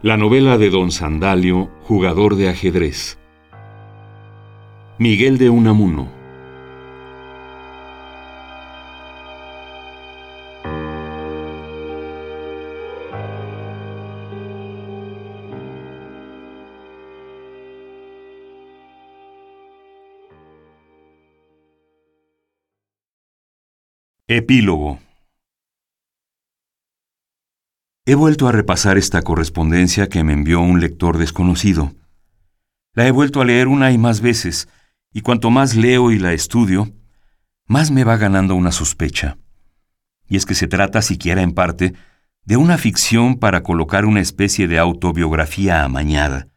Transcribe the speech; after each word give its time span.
La 0.00 0.16
novela 0.16 0.58
de 0.58 0.70
Don 0.70 0.92
Sandalio, 0.92 1.72
jugador 1.82 2.36
de 2.36 2.48
ajedrez. 2.48 3.18
Miguel 4.96 5.38
de 5.38 5.50
Unamuno. 5.50 6.08
Epílogo. 24.28 25.07
He 28.10 28.14
vuelto 28.14 28.48
a 28.48 28.52
repasar 28.52 28.96
esta 28.96 29.20
correspondencia 29.20 30.08
que 30.08 30.24
me 30.24 30.32
envió 30.32 30.62
un 30.62 30.80
lector 30.80 31.18
desconocido. 31.18 31.94
La 32.94 33.06
he 33.06 33.10
vuelto 33.10 33.42
a 33.42 33.44
leer 33.44 33.68
una 33.68 33.92
y 33.92 33.98
más 33.98 34.22
veces, 34.22 34.66
y 35.12 35.20
cuanto 35.20 35.50
más 35.50 35.76
leo 35.76 36.10
y 36.10 36.18
la 36.18 36.32
estudio, 36.32 36.90
más 37.66 37.90
me 37.90 38.04
va 38.04 38.16
ganando 38.16 38.54
una 38.54 38.72
sospecha. 38.72 39.36
Y 40.26 40.38
es 40.38 40.46
que 40.46 40.54
se 40.54 40.66
trata, 40.66 41.02
siquiera 41.02 41.42
en 41.42 41.52
parte, 41.52 41.92
de 42.46 42.56
una 42.56 42.78
ficción 42.78 43.34
para 43.34 43.62
colocar 43.62 44.06
una 44.06 44.22
especie 44.22 44.68
de 44.68 44.78
autobiografía 44.78 45.84
amañada. 45.84 46.48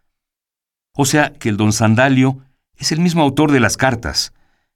O 0.93 1.03
sea, 1.03 1.33
que 1.33 1.49
el 1.49 1.57
don 1.57 1.73
Sandalio 1.73 2.37
es 2.77 2.93
el 2.93 3.01
mismo 3.01 3.23
autor 3.23 3.51
de 3.51 3.59
las 3.59 3.75
cartas, 3.75 4.31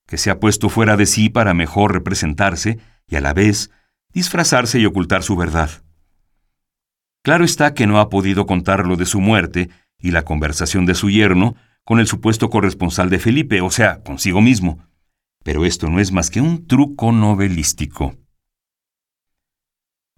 que 0.08 0.18
se 0.18 0.30
ha 0.30 0.42
puesto 0.42 0.68
fuera 0.68 0.98
de 0.98 1.05
sí 1.05 1.30
para 1.30 1.54
mejor 1.54 1.94
representarse 1.94 2.80
y 3.08 3.16
a 3.16 3.22
la 3.22 3.34
vez 3.34 3.72
disfrazarse 4.12 4.77
y 4.77 4.86
ocultar 4.86 5.24
su 5.24 5.38
verdad. 5.38 5.85
Claro 7.26 7.43
está 7.43 7.73
que 7.73 7.87
no 7.87 7.99
ha 7.99 8.09
podido 8.09 8.45
contar 8.45 8.85
lo 8.85 8.98
de 8.98 9.07
su 9.07 9.20
muerte 9.20 9.71
y 9.98 10.12
la 10.12 10.23
conversación 10.23 10.85
de 10.85 10.93
su 10.93 11.09
yerno 11.09 11.55
con 11.84 11.99
el 11.99 12.05
supuesto 12.05 12.51
corresponsal 12.51 13.09
de 13.09 13.18
Felipe, 13.18 13.62
o 13.62 13.71
sea, 13.71 14.04
consigo 14.04 14.41
mismo. 14.41 14.87
Pero 15.43 15.65
esto 15.65 15.90
no 15.90 15.99
es 15.99 16.12
más 16.12 16.29
que 16.29 16.40
un 16.40 16.68
truco 16.68 17.12
novelístico. 17.12 18.15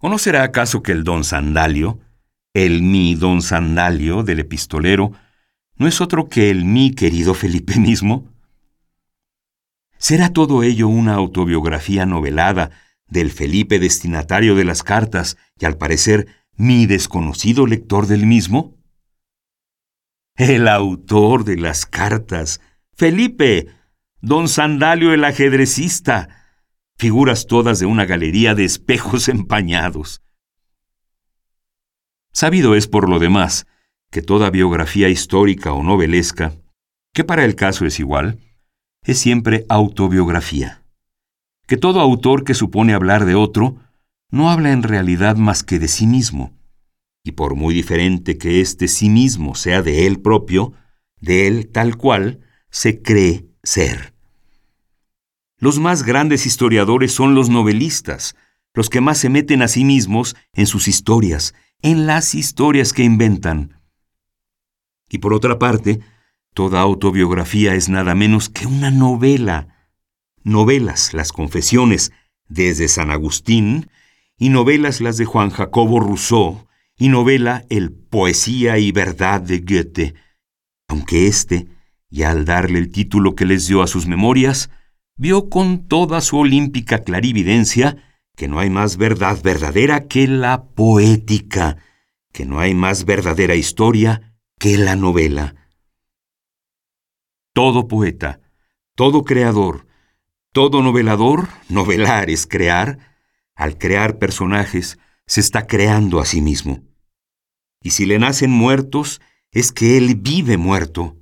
¿O 0.00 0.10
no 0.10 0.18
será 0.18 0.42
acaso 0.42 0.82
que 0.82 0.92
el 0.92 1.02
don 1.02 1.24
Sandalio, 1.24 1.98
el 2.52 2.82
mi 2.82 3.14
don 3.14 3.40
Sandalio 3.40 4.22
del 4.22 4.40
epistolero, 4.40 5.12
no 5.76 5.88
es 5.88 6.02
otro 6.02 6.28
que 6.28 6.50
el 6.50 6.66
mi 6.66 6.90
querido 6.90 7.32
Felipe 7.32 7.78
mismo? 7.78 8.28
¿Será 9.96 10.34
todo 10.34 10.62
ello 10.62 10.88
una 10.88 11.14
autobiografía 11.14 12.04
novelada 12.04 12.70
del 13.06 13.30
Felipe 13.30 13.78
destinatario 13.78 14.54
de 14.54 14.66
las 14.66 14.82
cartas 14.82 15.38
y 15.58 15.64
al 15.64 15.78
parecer 15.78 16.37
mi 16.58 16.86
desconocido 16.86 17.66
lector 17.66 18.08
del 18.08 18.26
mismo? 18.26 18.76
El 20.36 20.68
autor 20.68 21.44
de 21.44 21.56
las 21.56 21.86
cartas, 21.86 22.60
Felipe, 22.94 23.68
don 24.20 24.48
Sandalio 24.48 25.14
el 25.14 25.24
ajedrecista, 25.24 26.28
figuras 26.96 27.46
todas 27.46 27.78
de 27.78 27.86
una 27.86 28.06
galería 28.06 28.56
de 28.56 28.64
espejos 28.64 29.28
empañados. 29.28 30.20
Sabido 32.32 32.74
es 32.74 32.88
por 32.88 33.08
lo 33.08 33.20
demás 33.20 33.66
que 34.10 34.20
toda 34.20 34.50
biografía 34.50 35.08
histórica 35.08 35.72
o 35.72 35.84
novelesca, 35.84 36.56
que 37.14 37.22
para 37.22 37.44
el 37.44 37.54
caso 37.54 37.86
es 37.86 38.00
igual, 38.00 38.40
es 39.04 39.18
siempre 39.18 39.64
autobiografía. 39.68 40.82
Que 41.66 41.76
todo 41.76 42.00
autor 42.00 42.42
que 42.42 42.54
supone 42.54 42.94
hablar 42.94 43.26
de 43.26 43.36
otro 43.36 43.76
no 44.30 44.50
habla 44.50 44.72
en 44.72 44.82
realidad 44.82 45.36
más 45.36 45.62
que 45.62 45.78
de 45.78 45.88
sí 45.88 46.06
mismo, 46.06 46.56
y 47.24 47.32
por 47.32 47.54
muy 47.54 47.74
diferente 47.74 48.38
que 48.38 48.60
este 48.60 48.88
sí 48.88 49.08
mismo 49.08 49.54
sea 49.54 49.82
de 49.82 50.06
él 50.06 50.20
propio, 50.20 50.72
de 51.20 51.46
él 51.46 51.70
tal 51.70 51.96
cual 51.96 52.40
se 52.70 53.02
cree 53.02 53.46
ser. 53.62 54.14
Los 55.58 55.78
más 55.78 56.04
grandes 56.04 56.46
historiadores 56.46 57.12
son 57.12 57.34
los 57.34 57.50
novelistas, 57.50 58.36
los 58.74 58.90
que 58.90 59.00
más 59.00 59.18
se 59.18 59.28
meten 59.28 59.62
a 59.62 59.68
sí 59.68 59.84
mismos 59.84 60.36
en 60.52 60.66
sus 60.66 60.86
historias, 60.86 61.54
en 61.82 62.06
las 62.06 62.34
historias 62.34 62.92
que 62.92 63.02
inventan. 63.02 63.80
Y 65.10 65.18
por 65.18 65.32
otra 65.32 65.58
parte, 65.58 66.00
toda 66.54 66.80
autobiografía 66.80 67.74
es 67.74 67.88
nada 67.88 68.14
menos 68.14 68.48
que 68.48 68.66
una 68.66 68.90
novela. 68.90 69.88
Novelas, 70.44 71.12
las 71.12 71.32
confesiones, 71.32 72.12
desde 72.48 72.88
San 72.88 73.10
Agustín, 73.10 73.90
y 74.38 74.48
novelas 74.50 75.00
las 75.00 75.16
de 75.16 75.24
Juan 75.24 75.50
Jacobo 75.50 76.00
Rousseau, 76.00 76.66
y 76.96 77.08
novela 77.08 77.64
el 77.68 77.92
Poesía 77.92 78.78
y 78.78 78.92
Verdad 78.92 79.40
de 79.40 79.58
Goethe, 79.58 80.14
aunque 80.88 81.26
éste, 81.26 81.68
ya 82.10 82.30
al 82.30 82.44
darle 82.44 82.78
el 82.78 82.90
título 82.90 83.34
que 83.34 83.44
les 83.44 83.66
dio 83.66 83.82
a 83.82 83.86
sus 83.86 84.06
memorias, 84.06 84.70
vio 85.16 85.48
con 85.50 85.86
toda 85.86 86.20
su 86.20 86.38
olímpica 86.38 87.04
clarividencia 87.04 87.96
que 88.36 88.48
no 88.48 88.60
hay 88.60 88.70
más 88.70 88.96
verdad 88.96 89.38
verdadera 89.42 90.06
que 90.06 90.28
la 90.28 90.64
poética, 90.64 91.76
que 92.32 92.46
no 92.46 92.60
hay 92.60 92.74
más 92.74 93.04
verdadera 93.04 93.56
historia 93.56 94.36
que 94.58 94.78
la 94.78 94.94
novela. 94.94 95.56
Todo 97.52 97.88
poeta, 97.88 98.40
todo 98.94 99.24
creador, 99.24 99.86
todo 100.52 100.82
novelador, 100.82 101.48
novelar 101.68 102.30
es 102.30 102.46
crear, 102.46 103.17
al 103.58 103.76
crear 103.76 104.18
personajes, 104.18 104.98
se 105.26 105.40
está 105.40 105.66
creando 105.66 106.20
a 106.20 106.24
sí 106.24 106.40
mismo. 106.40 106.84
Y 107.82 107.90
si 107.90 108.06
le 108.06 108.18
nacen 108.18 108.50
muertos, 108.50 109.20
es 109.50 109.72
que 109.72 109.98
él 109.98 110.14
vive 110.14 110.56
muerto. 110.56 111.16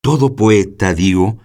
Todo 0.00 0.34
poeta, 0.34 0.94
digo, 0.94 1.38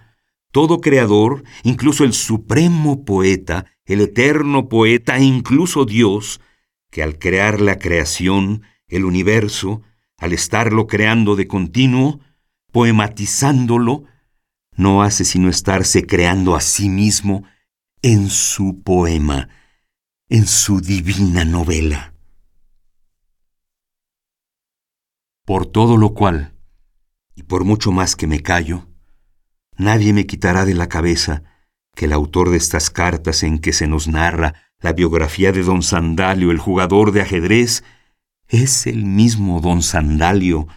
todo 0.50 0.80
creador, 0.80 1.44
incluso 1.62 2.02
el 2.02 2.12
supremo 2.12 3.04
poeta, 3.04 3.66
el 3.84 4.00
eterno 4.00 4.68
poeta 4.68 5.16
e 5.16 5.22
incluso 5.22 5.84
Dios, 5.84 6.40
que 6.90 7.04
al 7.04 7.18
crear 7.18 7.60
la 7.60 7.78
creación, 7.78 8.62
el 8.88 9.04
universo, 9.04 9.82
al 10.16 10.32
estarlo 10.32 10.88
creando 10.88 11.36
de 11.36 11.46
continuo, 11.46 12.18
poematizándolo, 12.72 14.04
no 14.76 15.02
hace 15.02 15.24
sino 15.24 15.48
estarse 15.48 16.04
creando 16.04 16.56
a 16.56 16.60
sí 16.60 16.88
mismo 16.88 17.44
en 18.02 18.28
su 18.28 18.82
poema, 18.82 19.48
en 20.30 20.46
su 20.46 20.82
divina 20.82 21.46
novela. 21.46 22.12
Por 25.46 25.64
todo 25.64 25.96
lo 25.96 26.12
cual, 26.12 26.52
y 27.34 27.44
por 27.44 27.64
mucho 27.64 27.92
más 27.92 28.14
que 28.14 28.26
me 28.26 28.42
callo, 28.42 28.86
nadie 29.78 30.12
me 30.12 30.26
quitará 30.26 30.66
de 30.66 30.74
la 30.74 30.86
cabeza 30.86 31.44
que 31.94 32.04
el 32.04 32.12
autor 32.12 32.50
de 32.50 32.58
estas 32.58 32.90
cartas 32.90 33.42
en 33.42 33.58
que 33.58 33.72
se 33.72 33.86
nos 33.86 34.06
narra 34.06 34.54
la 34.80 34.92
biografía 34.92 35.50
de 35.50 35.62
don 35.62 35.82
Sandalio, 35.82 36.50
el 36.50 36.58
jugador 36.58 37.12
de 37.12 37.22
ajedrez, 37.22 37.82
es 38.48 38.86
el 38.86 39.06
mismo 39.06 39.62
don 39.62 39.80
Sandalio, 39.80 40.68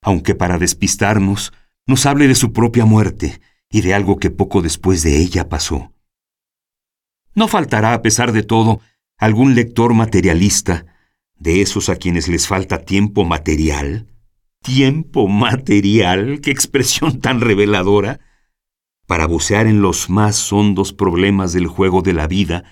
aunque 0.00 0.36
para 0.36 0.58
despistarnos 0.58 1.52
nos 1.88 2.06
hable 2.06 2.28
de 2.28 2.36
su 2.36 2.52
propia 2.52 2.84
muerte 2.84 3.40
y 3.68 3.80
de 3.80 3.94
algo 3.94 4.18
que 4.18 4.30
poco 4.30 4.62
después 4.62 5.02
de 5.02 5.16
ella 5.16 5.48
pasó. 5.48 5.92
No 7.34 7.48
faltará, 7.48 7.94
a 7.94 8.02
pesar 8.02 8.30
de 8.30 8.42
todo, 8.44 8.80
algún 9.22 9.54
lector 9.54 9.94
materialista, 9.94 10.84
de 11.36 11.62
esos 11.62 11.88
a 11.88 11.94
quienes 11.94 12.26
les 12.26 12.48
falta 12.48 12.78
tiempo 12.78 13.24
material. 13.24 14.08
¿Tiempo 14.64 15.28
material? 15.28 16.40
¡Qué 16.40 16.50
expresión 16.50 17.20
tan 17.20 17.40
reveladora! 17.40 18.18
Para 19.06 19.28
bucear 19.28 19.68
en 19.68 19.80
los 19.80 20.10
más 20.10 20.52
hondos 20.52 20.92
problemas 20.92 21.52
del 21.52 21.68
juego 21.68 22.02
de 22.02 22.14
la 22.14 22.26
vida, 22.26 22.64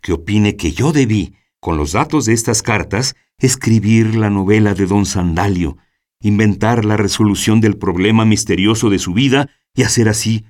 que 0.00 0.12
opine 0.12 0.56
que 0.56 0.72
yo 0.72 0.90
debí, 0.90 1.36
con 1.60 1.76
los 1.76 1.92
datos 1.92 2.26
de 2.26 2.32
estas 2.32 2.62
cartas, 2.62 3.14
escribir 3.38 4.16
la 4.16 4.28
novela 4.28 4.74
de 4.74 4.86
don 4.86 5.06
Sandalio, 5.06 5.76
inventar 6.20 6.84
la 6.84 6.96
resolución 6.96 7.60
del 7.60 7.76
problema 7.76 8.24
misterioso 8.24 8.90
de 8.90 8.98
su 8.98 9.12
vida 9.12 9.50
y 9.72 9.84
hacer 9.84 10.08
así 10.08 10.46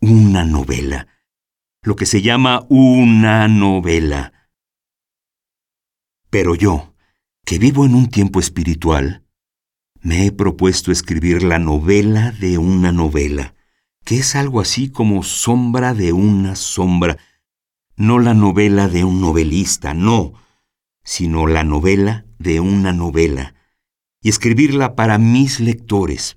una 0.00 0.46
novela. 0.46 1.08
Lo 1.82 1.94
que 1.94 2.06
se 2.06 2.22
llama 2.22 2.64
una 2.70 3.48
novela. 3.48 4.32
Pero 6.30 6.54
yo, 6.54 6.94
que 7.44 7.58
vivo 7.58 7.86
en 7.86 7.94
un 7.94 8.08
tiempo 8.08 8.40
espiritual, 8.40 9.24
me 10.00 10.26
he 10.26 10.32
propuesto 10.32 10.92
escribir 10.92 11.42
la 11.42 11.58
novela 11.58 12.32
de 12.32 12.58
una 12.58 12.92
novela, 12.92 13.54
que 14.04 14.18
es 14.18 14.36
algo 14.36 14.60
así 14.60 14.90
como 14.90 15.22
sombra 15.22 15.94
de 15.94 16.12
una 16.12 16.54
sombra, 16.54 17.16
no 17.96 18.18
la 18.18 18.34
novela 18.34 18.88
de 18.88 19.04
un 19.04 19.20
novelista, 19.20 19.94
no, 19.94 20.34
sino 21.02 21.46
la 21.46 21.64
novela 21.64 22.26
de 22.38 22.60
una 22.60 22.92
novela, 22.92 23.54
y 24.20 24.28
escribirla 24.28 24.94
para 24.94 25.18
mis 25.18 25.60
lectores, 25.60 26.36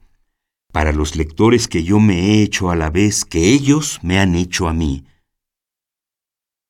para 0.71 0.93
los 0.93 1.17
lectores 1.17 1.67
que 1.67 1.83
yo 1.83 1.99
me 1.99 2.19
he 2.19 2.41
hecho 2.43 2.71
a 2.71 2.75
la 2.75 2.89
vez 2.89 3.25
que 3.25 3.49
ellos 3.49 3.99
me 4.01 4.19
han 4.19 4.35
hecho 4.35 4.67
a 4.69 4.73
mí. 4.73 5.05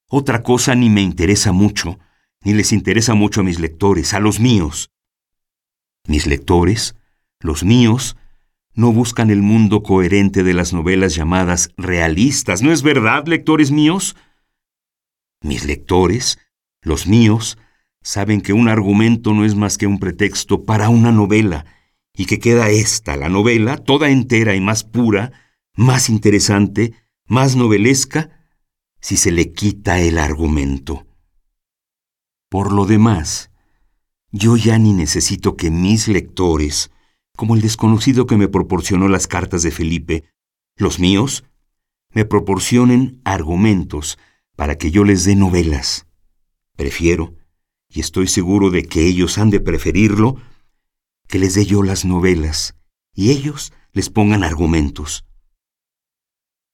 Otra 0.08 0.42
cosa 0.42 0.74
ni 0.74 0.90
me 0.90 1.02
interesa 1.02 1.52
mucho, 1.52 2.00
ni 2.44 2.54
les 2.54 2.72
interesa 2.72 3.14
mucho 3.14 3.42
a 3.42 3.44
mis 3.44 3.60
lectores, 3.60 4.14
a 4.14 4.20
los 4.20 4.40
míos. 4.40 4.92
Mis 6.08 6.28
lectores, 6.28 6.96
los 7.40 7.64
míos, 7.64 8.18
no 8.74 8.92
buscan 8.92 9.30
el 9.30 9.42
mundo 9.42 9.84
coherente 9.84 10.44
de 10.44 10.54
las 10.54 10.74
novelas 10.74 11.16
llamadas 11.16 11.70
realistas. 11.78 12.62
¿No 12.62 12.72
es 12.72 12.84
verdad, 12.84 13.28
lectores 13.28 13.72
míos? 13.72 14.16
Mis 15.42 15.66
lectores, 15.66 16.40
los 16.82 17.08
míos, 17.08 17.58
saben 18.02 18.42
que 18.42 18.54
un 18.54 18.68
argumento 18.68 19.34
no 19.34 19.46
es 19.46 19.56
más 19.56 19.78
que 19.78 19.88
un 19.88 20.00
pretexto 20.00 20.64
para 20.64 20.90
una 20.90 21.12
novela, 21.12 21.66
y 22.16 22.26
que 22.26 22.40
queda 22.40 22.70
esta, 22.70 23.16
la 23.16 23.30
novela, 23.30 23.78
toda 23.78 24.10
entera 24.10 24.56
y 24.56 24.62
más 24.62 24.84
pura, 24.84 25.32
más 25.76 26.10
interesante, 26.10 26.94
más 27.26 27.56
novelesca, 27.56 28.30
si 29.00 29.18
se 29.18 29.32
le 29.32 29.54
quita 29.54 30.00
el 30.00 30.18
argumento. 30.18 31.08
Por 32.52 32.74
lo 32.74 32.86
demás, 32.86 33.50
yo 34.30 34.58
ya 34.58 34.78
ni 34.78 34.92
necesito 34.92 35.56
que 35.56 35.72
mis 35.72 36.10
lectores, 36.10 36.92
como 37.38 37.56
el 37.56 37.62
desconocido 37.62 38.26
que 38.26 38.36
me 38.36 38.50
proporcionó 38.50 39.08
las 39.08 39.26
cartas 39.26 39.64
de 39.64 39.72
Felipe, 39.72 40.26
los 40.76 41.00
míos, 41.00 41.46
me 42.10 42.26
proporcionen 42.26 43.22
argumentos 43.24 44.20
para 44.58 44.78
que 44.78 44.92
yo 44.92 45.06
les 45.06 45.24
dé 45.24 45.38
novelas. 45.38 46.08
Prefiero, 46.76 47.36
y 47.88 48.02
estoy 48.02 48.28
seguro 48.28 48.70
de 48.70 48.84
que 48.84 49.08
ellos 49.08 49.38
han 49.38 49.50
de 49.50 49.62
preferirlo, 49.62 50.36
que 51.30 51.40
les 51.40 51.54
dé 51.54 51.66
yo 51.66 51.84
las 51.84 52.04
novelas 52.04 52.76
y 53.16 53.32
ellos 53.32 53.72
les 53.94 54.10
pongan 54.10 54.44
argumentos. 54.44 55.24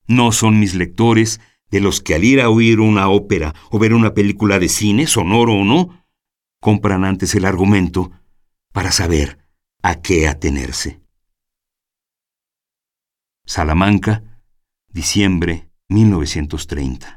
No 0.08 0.32
son 0.32 0.60
mis 0.60 0.74
lectores 0.74 1.40
de 1.70 1.82
los 1.82 2.02
que 2.02 2.16
al 2.16 2.24
ir 2.24 2.42
a 2.42 2.50
oír 2.50 2.80
una 2.80 3.10
ópera 3.10 3.54
o 3.72 3.80
ver 3.80 3.94
una 3.94 4.14
película 4.14 4.60
de 4.60 4.70
cine, 4.70 5.08
sonoro 5.08 5.54
o 5.54 5.66
no, 5.66 6.06
compran 6.60 7.04
antes 7.04 7.36
el 7.36 7.46
argumento 7.46 8.12
para 8.74 8.92
saber 8.92 9.40
a 9.82 10.02
qué 10.02 10.28
atenerse. 10.28 11.02
Salamanca, 13.46 14.42
diciembre 14.90 15.70
1930. 15.90 17.17